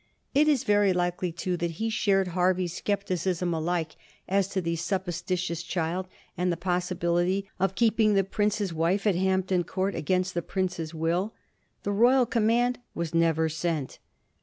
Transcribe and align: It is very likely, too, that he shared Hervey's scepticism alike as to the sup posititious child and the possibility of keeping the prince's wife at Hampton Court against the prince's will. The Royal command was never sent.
It 0.33 0.47
is 0.47 0.63
very 0.63 0.93
likely, 0.93 1.31
too, 1.31 1.55
that 1.57 1.69
he 1.77 1.91
shared 1.91 2.29
Hervey's 2.29 2.81
scepticism 2.83 3.53
alike 3.53 3.95
as 4.27 4.47
to 4.47 4.59
the 4.59 4.75
sup 4.75 5.05
posititious 5.05 5.63
child 5.63 6.07
and 6.35 6.51
the 6.51 6.57
possibility 6.57 7.47
of 7.59 7.75
keeping 7.75 8.15
the 8.15 8.23
prince's 8.23 8.73
wife 8.73 9.05
at 9.05 9.13
Hampton 9.13 9.63
Court 9.63 9.93
against 9.93 10.33
the 10.33 10.41
prince's 10.41 10.95
will. 10.95 11.35
The 11.83 11.91
Royal 11.91 12.25
command 12.25 12.79
was 12.95 13.13
never 13.13 13.47
sent. 13.47 13.99